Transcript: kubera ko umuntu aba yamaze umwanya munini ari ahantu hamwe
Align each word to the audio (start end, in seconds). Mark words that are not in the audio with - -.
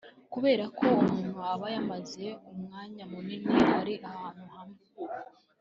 kubera 0.33 0.63
ko 0.77 0.83
umuntu 1.01 1.39
aba 1.51 1.67
yamaze 1.75 2.25
umwanya 2.51 3.03
munini 3.11 3.55
ari 3.79 3.93
ahantu 4.09 4.43
hamwe 4.55 4.81